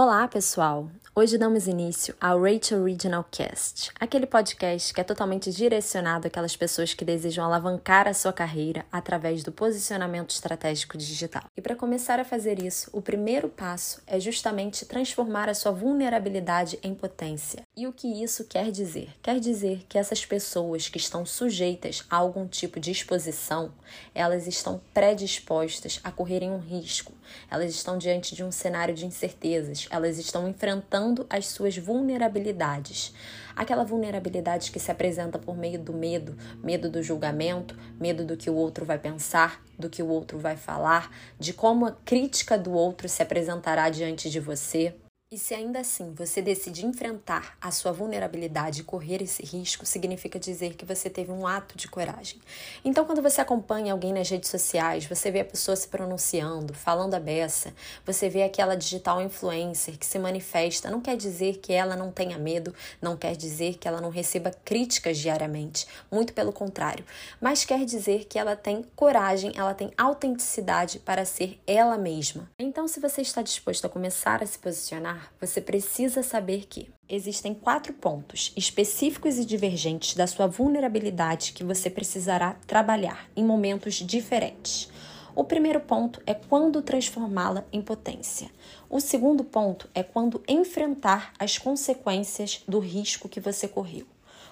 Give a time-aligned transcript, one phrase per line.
[0.00, 0.88] Olá, pessoal!
[1.20, 6.94] Hoje damos início ao Rachel Regional Cast, aquele podcast que é totalmente direcionado àquelas pessoas
[6.94, 11.42] que desejam alavancar a sua carreira através do posicionamento estratégico digital.
[11.56, 16.78] E para começar a fazer isso, o primeiro passo é justamente transformar a sua vulnerabilidade
[16.84, 17.64] em potência.
[17.76, 19.10] E o que isso quer dizer?
[19.20, 23.72] Quer dizer que essas pessoas que estão sujeitas a algum tipo de exposição,
[24.14, 27.12] elas estão predispostas a correrem um risco,
[27.50, 33.14] elas estão diante de um cenário de incertezas, elas estão enfrentando as suas vulnerabilidades.
[33.56, 38.48] Aquela vulnerabilidade que se apresenta por meio do medo, medo do julgamento, medo do que
[38.48, 42.72] o outro vai pensar, do que o outro vai falar, de como a crítica do
[42.72, 44.94] outro se apresentará diante de você.
[45.30, 50.40] E se ainda assim você decide enfrentar a sua vulnerabilidade e correr esse risco, significa
[50.40, 52.40] dizer que você teve um ato de coragem.
[52.82, 57.12] Então, quando você acompanha alguém nas redes sociais, você vê a pessoa se pronunciando, falando
[57.12, 57.74] a beça,
[58.06, 62.38] você vê aquela digital influencer que se manifesta, não quer dizer que ela não tenha
[62.38, 67.04] medo, não quer dizer que ela não receba críticas diariamente, muito pelo contrário,
[67.38, 72.50] mas quer dizer que ela tem coragem, ela tem autenticidade para ser ela mesma.
[72.58, 77.54] Então, se você está disposto a começar a se posicionar, você precisa saber que existem
[77.54, 84.90] quatro pontos específicos e divergentes da sua vulnerabilidade que você precisará trabalhar em momentos diferentes.
[85.34, 88.50] O primeiro ponto é quando transformá-la em potência.
[88.90, 94.06] O segundo ponto é quando enfrentar as consequências do risco que você correu.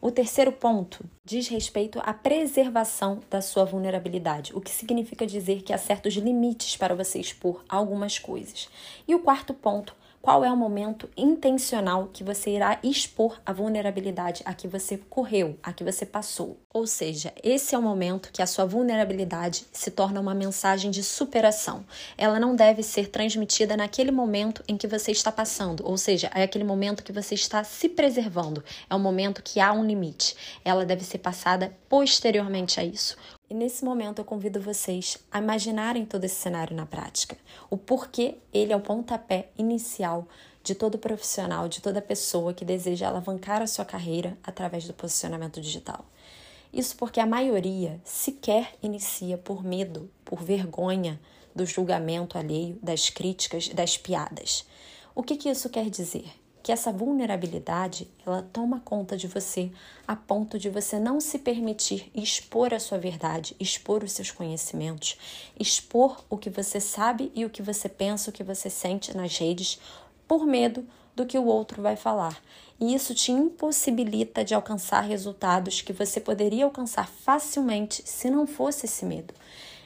[0.00, 5.72] O terceiro ponto diz respeito à preservação da sua vulnerabilidade, o que significa dizer que
[5.72, 8.68] há certos limites para você expor algumas coisas.
[9.08, 14.42] E o quarto ponto qual é o momento intencional que você irá expor a vulnerabilidade
[14.44, 16.58] a que você correu, a que você passou.
[16.72, 21.02] Ou seja, esse é o momento que a sua vulnerabilidade se torna uma mensagem de
[21.02, 21.84] superação.
[22.16, 26.42] Ela não deve ser transmitida naquele momento em que você está passando, ou seja, é
[26.42, 28.62] aquele momento que você está se preservando.
[28.88, 30.36] É um momento que há um limite.
[30.64, 33.16] Ela deve ser passada posteriormente a isso,
[33.50, 37.36] e nesse momento eu convido vocês a imaginarem todo esse cenário na prática.
[37.70, 40.28] O porquê ele é o pontapé inicial
[40.62, 45.60] de todo profissional, de toda pessoa que deseja alavancar a sua carreira através do posicionamento
[45.60, 46.04] digital.
[46.70, 51.18] Isso porque a maioria sequer inicia por medo, por vergonha
[51.54, 54.66] do julgamento alheio, das críticas, das piadas.
[55.14, 56.30] O que, que isso quer dizer?
[56.68, 59.70] Que essa vulnerabilidade ela toma conta de você
[60.06, 65.16] a ponto de você não se permitir expor a sua verdade, expor os seus conhecimentos,
[65.58, 69.38] expor o que você sabe e o que você pensa, o que você sente nas
[69.38, 69.80] redes,
[70.26, 70.86] por medo
[71.16, 72.38] do que o outro vai falar.
[72.78, 78.84] E isso te impossibilita de alcançar resultados que você poderia alcançar facilmente se não fosse
[78.84, 79.32] esse medo.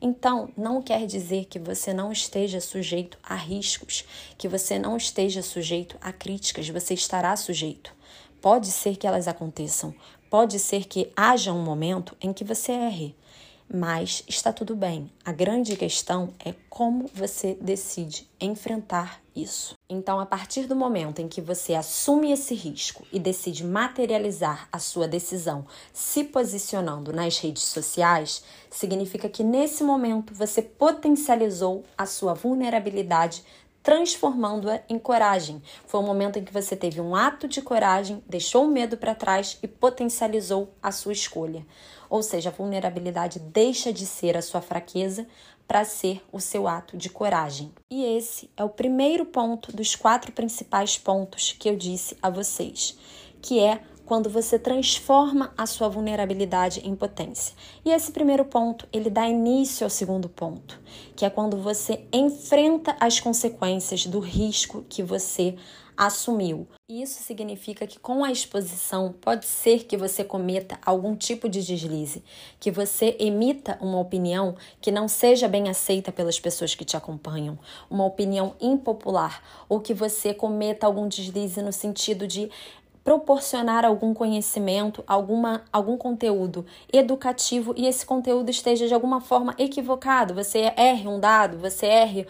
[0.00, 4.04] Então, não quer dizer que você não esteja sujeito a riscos,
[4.36, 7.92] que você não esteja sujeito a críticas, você estará sujeito.
[8.40, 9.92] Pode ser que elas aconteçam,
[10.30, 13.16] pode ser que haja um momento em que você erre,
[13.72, 15.10] mas está tudo bem.
[15.24, 19.74] A grande questão é como você decide enfrentar isso.
[19.88, 24.78] Então, a partir do momento em que você assume esse risco e decide materializar a
[24.78, 32.34] sua decisão se posicionando nas redes sociais, significa que nesse momento você potencializou a sua
[32.34, 33.44] vulnerabilidade
[33.82, 35.62] transformando-a em coragem.
[35.86, 39.14] Foi o momento em que você teve um ato de coragem, deixou o medo para
[39.14, 41.66] trás e potencializou a sua escolha.
[42.10, 45.26] Ou seja, a vulnerabilidade deixa de ser a sua fraqueza
[45.66, 47.70] para ser o seu ato de coragem.
[47.90, 52.98] E esse é o primeiro ponto dos quatro principais pontos que eu disse a vocês,
[53.42, 57.54] que é quando você transforma a sua vulnerabilidade em potência.
[57.84, 60.80] E esse primeiro ponto, ele dá início ao segundo ponto,
[61.14, 65.56] que é quando você enfrenta as consequências do risco que você
[65.94, 66.66] assumiu.
[66.88, 72.22] Isso significa que com a exposição pode ser que você cometa algum tipo de deslize,
[72.58, 77.58] que você emita uma opinião que não seja bem aceita pelas pessoas que te acompanham,
[77.90, 82.48] uma opinião impopular, ou que você cometa algum deslize no sentido de
[83.08, 90.34] proporcionar algum conhecimento, alguma, algum conteúdo educativo e esse conteúdo esteja de alguma forma equivocado,
[90.34, 92.26] você erre um dado, você erre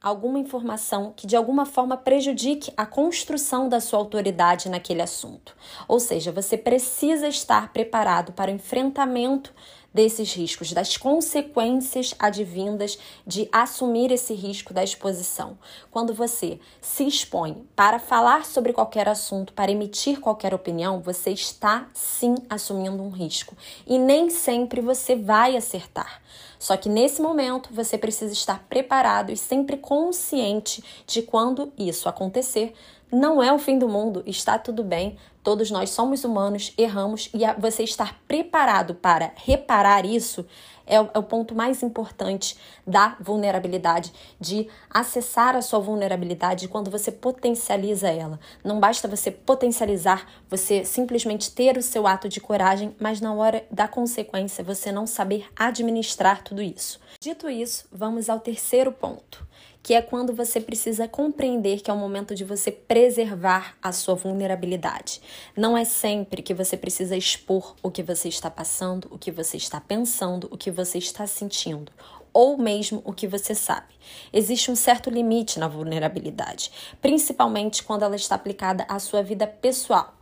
[0.00, 5.56] alguma informação que de alguma forma prejudique a construção da sua autoridade naquele assunto.
[5.88, 9.52] Ou seja, você precisa estar preparado para o enfrentamento
[9.92, 15.58] desses riscos, das consequências advindas de assumir esse risco da exposição.
[15.90, 21.88] Quando você se expõe para falar sobre qualquer assunto, para emitir qualquer opinião, você está
[21.92, 23.56] sim assumindo um risco
[23.86, 26.22] e nem sempre você vai acertar.
[26.58, 32.72] Só que nesse momento você precisa estar preparado e sempre consciente de quando isso acontecer,
[33.12, 35.18] não é o fim do mundo, está tudo bem.
[35.42, 40.46] Todos nós somos humanos, erramos e você estar preparado para reparar isso
[40.86, 42.56] é o, é o, ponto mais importante
[42.86, 48.40] da vulnerabilidade, de acessar a sua vulnerabilidade quando você potencializa ela.
[48.64, 53.64] Não basta você potencializar, você simplesmente ter o seu ato de coragem, mas na hora
[53.70, 56.98] da consequência você não saber administrar tudo isso.
[57.20, 59.51] Dito isso, vamos ao terceiro ponto
[59.82, 64.14] que é quando você precisa compreender que é o momento de você preservar a sua
[64.14, 65.20] vulnerabilidade.
[65.56, 69.56] Não é sempre que você precisa expor o que você está passando, o que você
[69.56, 71.90] está pensando, o que você está sentindo
[72.32, 73.92] ou mesmo o que você sabe.
[74.32, 76.70] Existe um certo limite na vulnerabilidade,
[77.00, 80.14] principalmente quando ela está aplicada à sua vida pessoal.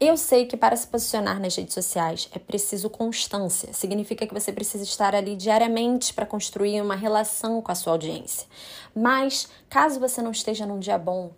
[0.00, 3.72] Eu sei que para se posicionar nas redes sociais é preciso constância.
[3.72, 8.46] Significa que você precisa estar ali diariamente para construir uma relação com a sua audiência.
[8.94, 11.32] Mas caso você não esteja num dia bom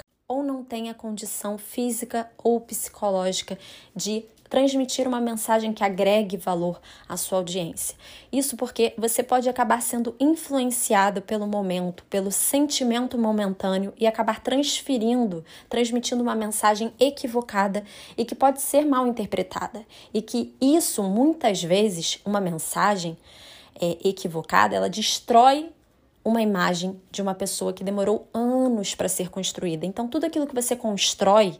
[0.70, 3.58] não tenha condição física ou psicológica
[3.94, 7.96] de transmitir uma mensagem que agregue valor à sua audiência.
[8.32, 15.44] Isso porque você pode acabar sendo influenciado pelo momento, pelo sentimento momentâneo e acabar transferindo,
[15.68, 17.84] transmitindo uma mensagem equivocada
[18.16, 19.84] e que pode ser mal interpretada.
[20.14, 23.18] E que isso, muitas vezes, uma mensagem
[23.80, 25.70] é, equivocada, ela destrói
[26.30, 29.84] uma imagem de uma pessoa que demorou anos para ser construída.
[29.84, 31.58] Então, tudo aquilo que você constrói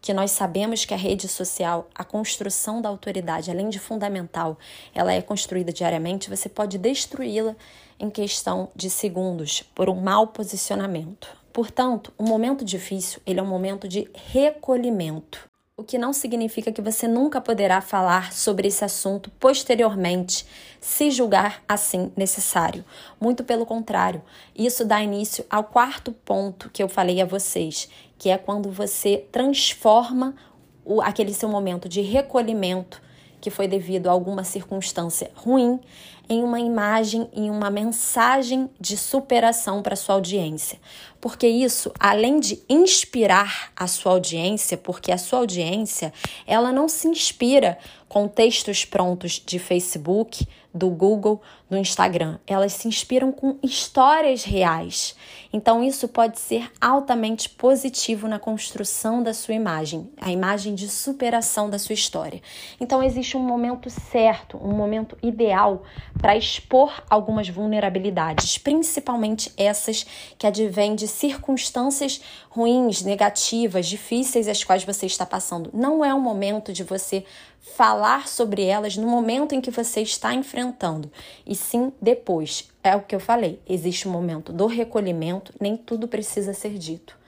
[0.00, 4.58] que nós sabemos que a rede social, a construção da autoridade, além de fundamental,
[4.94, 7.56] ela é construída diariamente, você pode destruí-la
[7.98, 11.36] em questão de segundos por um mau posicionamento.
[11.52, 16.80] Portanto, um momento difícil, ele é um momento de recolhimento o que não significa que
[16.80, 20.46] você nunca poderá falar sobre esse assunto posteriormente,
[20.80, 22.82] se julgar assim necessário.
[23.20, 24.22] Muito pelo contrário,
[24.56, 29.26] isso dá início ao quarto ponto que eu falei a vocês, que é quando você
[29.30, 30.34] transforma
[30.82, 33.02] o, aquele seu momento de recolhimento
[33.38, 35.78] que foi devido a alguma circunstância ruim
[36.28, 40.78] em uma imagem, em uma mensagem de superação para sua audiência.
[41.20, 46.12] Porque isso, além de inspirar a sua audiência, porque a sua audiência,
[46.46, 47.78] ela não se inspira
[48.08, 50.46] com textos prontos de Facebook,
[50.76, 51.40] do Google,
[51.70, 52.38] do Instagram.
[52.46, 55.16] Elas se inspiram com histórias reais.
[55.52, 61.70] Então, isso pode ser altamente positivo na construção da sua imagem, a imagem de superação
[61.70, 62.42] da sua história.
[62.78, 65.82] Então, existe um momento certo, um momento ideal
[66.20, 70.06] para expor algumas vulnerabilidades, principalmente essas
[70.38, 75.70] que advêm de circunstâncias ruins, negativas, difíceis as quais você está passando.
[75.72, 77.24] Não é o momento de você
[77.60, 81.10] falar sobre elas no momento em que você está enfrentando,
[81.46, 82.68] e sim depois.
[82.82, 87.18] É o que eu falei, existe um momento do recolhimento, nem tudo precisa ser dito.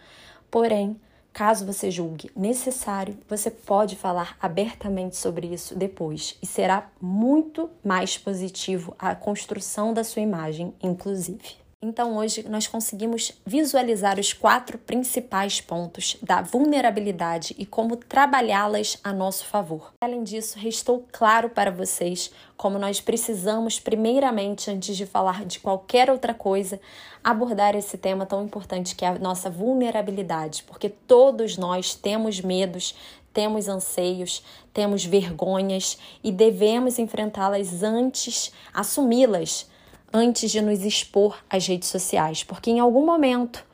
[0.51, 0.99] Porém,
[1.33, 8.19] caso você julgue necessário, você pode falar abertamente sobre isso depois e será muito mais
[8.19, 11.68] positivo a construção da sua imagem, inclusive.
[11.81, 19.13] Então, hoje nós conseguimos visualizar os quatro principais pontos da vulnerabilidade e como trabalhá-las a
[19.13, 19.93] nosso favor.
[20.01, 26.11] Além disso, restou claro para vocês como nós precisamos, primeiramente, antes de falar de qualquer
[26.11, 26.81] outra coisa,
[27.23, 32.93] abordar esse tema tão importante que é a nossa vulnerabilidade, porque todos nós temos medos,
[33.33, 34.43] temos anseios,
[34.75, 39.69] temos vergonhas e devemos enfrentá-las antes, assumi-las
[40.13, 43.65] antes de nos expor às redes sociais, porque em algum momento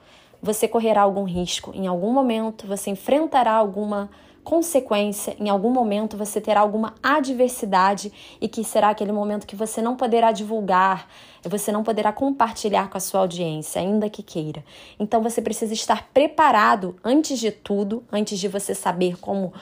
[0.43, 4.11] você correrá algum risco, em algum momento você enfrentará alguma
[4.45, 9.81] consequência, em algum momento você terá alguma adversidade e que será aquele momento que você
[9.81, 11.09] não poderá divulgar,
[11.43, 14.63] você não poderá compartilhar com a sua audiência, ainda que queira.
[15.01, 19.53] Então você precisa estar preparado antes de tudo, antes de você saber como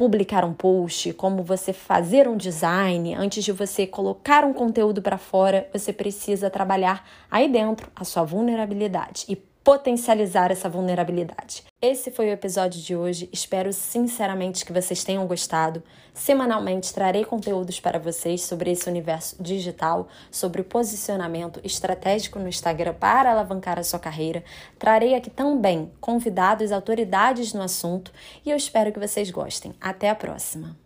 [0.00, 5.18] publicar um post, como você fazer um design, antes de você colocar um conteúdo para
[5.18, 9.26] fora, você precisa trabalhar aí dentro a sua vulnerabilidade.
[9.28, 11.64] E potencializar essa vulnerabilidade.
[11.82, 13.28] Esse foi o episódio de hoje.
[13.32, 15.82] Espero sinceramente que vocês tenham gostado.
[16.12, 22.94] Semanalmente trarei conteúdos para vocês sobre esse universo digital, sobre o posicionamento estratégico no Instagram
[22.94, 24.44] para alavancar a sua carreira.
[24.78, 28.12] Trarei aqui também convidados, autoridades no assunto
[28.44, 29.74] e eu espero que vocês gostem.
[29.80, 30.76] Até a próxima!